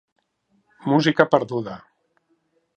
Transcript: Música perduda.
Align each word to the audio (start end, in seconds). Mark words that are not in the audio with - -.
Música 0.93 1.29
perduda. 1.37 1.75